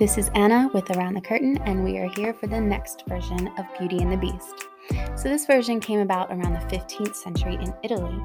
[0.00, 3.48] This is Anna with Around the Curtain, and we are here for the next version
[3.58, 4.66] of Beauty and the Beast.
[5.14, 8.18] So, this version came about around the 15th century in Italy,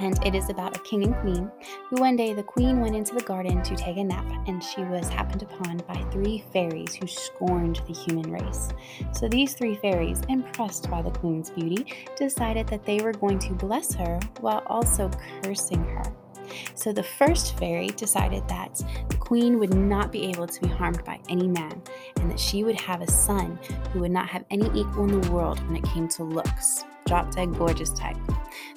[0.00, 1.50] and it is about a king and queen
[1.88, 4.82] who one day the queen went into the garden to take a nap, and she
[4.84, 8.68] was happened upon by three fairies who scorned the human race.
[9.12, 11.86] So, these three fairies, impressed by the queen's beauty,
[12.16, 15.10] decided that they were going to bless her while also
[15.42, 16.02] cursing her.
[16.74, 18.82] So the first fairy decided that
[19.24, 21.82] queen would not be able to be harmed by any man,
[22.16, 23.58] and that she would have a son
[23.92, 26.84] who would not have any equal in the world when it came to looks.
[27.06, 28.16] Drop dead gorgeous type.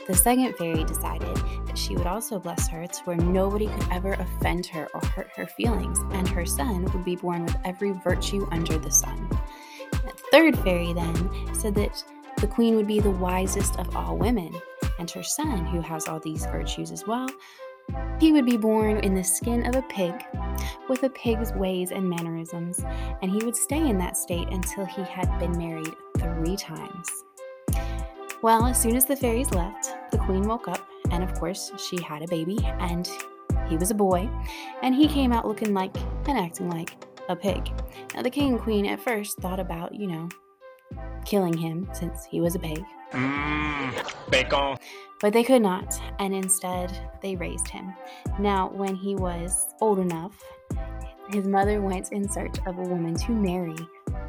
[0.08, 1.36] The second fairy decided
[1.68, 5.30] that she would also bless her to where nobody could ever offend her or hurt
[5.36, 9.30] her feelings, and her son would be born with every virtue under the sun.
[9.92, 12.04] The third fairy then said that
[12.38, 14.54] the queen would be the wisest of all women,
[15.00, 17.28] and her son, who has all these virtues as well,
[18.20, 20.14] he would be born in the skin of a pig
[20.89, 22.80] with a pig's ways and mannerisms,
[23.22, 27.23] and he would stay in that state until he had been married three times.
[28.42, 32.02] Well, as soon as the fairies left, the queen woke up, and of course, she
[32.02, 33.09] had a baby, and
[33.67, 34.30] he was a boy,
[34.83, 35.95] and he came out looking like
[36.28, 36.95] and acting like
[37.30, 37.72] a pig.
[38.16, 40.30] Now, the king and queen at first thought about, you know,
[41.25, 42.83] killing him since he was a pig.
[43.11, 44.77] Mm, bacon.
[45.19, 47.93] But they could not, and instead they raised him.
[48.39, 50.43] Now, when he was old enough,
[51.31, 53.75] his mother went in search of a woman to marry.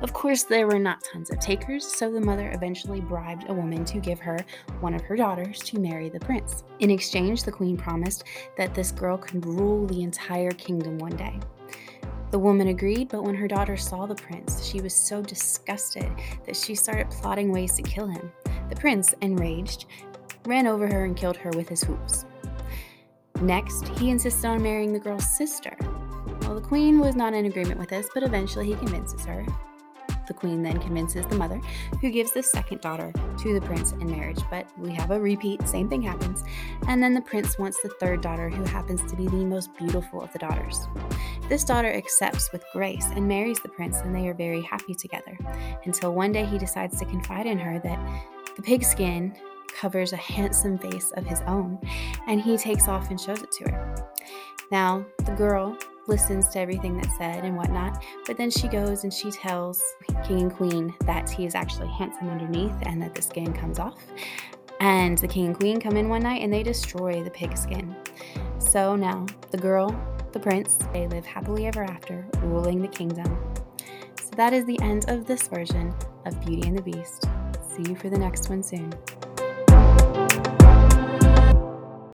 [0.00, 3.84] Of course, there were not tons of takers, so the mother eventually bribed a woman
[3.86, 4.38] to give her
[4.80, 6.64] one of her daughters to marry the prince.
[6.78, 8.24] In exchange, the queen promised
[8.56, 11.38] that this girl could rule the entire kingdom one day.
[12.30, 16.10] The woman agreed, but when her daughter saw the prince, she was so disgusted
[16.44, 18.30] that she started plotting ways to kill him.
[18.68, 19.86] The prince, enraged,
[20.44, 22.26] ran over her and killed her with his hooves.
[23.40, 25.74] Next, he insisted on marrying the girl's sister.
[26.42, 29.46] Well, the queen was not in agreement with this, but eventually he convinces her.
[30.26, 31.58] The queen then convinces the mother,
[32.02, 34.40] who gives the second daughter to the prince in marriage.
[34.50, 36.44] But we have a repeat, same thing happens.
[36.86, 40.20] And then the prince wants the third daughter, who happens to be the most beautiful
[40.20, 40.86] of the daughters.
[41.48, 45.38] This daughter accepts with grace and marries the prince, and they are very happy together.
[45.84, 48.22] Until one day he decides to confide in her that
[48.56, 49.34] the pigskin
[49.68, 51.78] covers a handsome face of his own,
[52.26, 53.94] and he takes off and shows it to her.
[54.70, 55.76] Now, the girl
[56.06, 59.82] listens to everything that's said and whatnot, but then she goes and she tells
[60.24, 63.98] King and Queen that he is actually handsome underneath and that the skin comes off.
[64.80, 67.96] And the King and Queen come in one night and they destroy the pigskin.
[68.58, 69.90] So now, the girl,
[70.38, 73.38] the prince, they live happily ever after, ruling the kingdom.
[74.22, 75.92] So that is the end of this version
[76.26, 77.24] of Beauty and the Beast.
[77.68, 78.92] See you for the next one soon.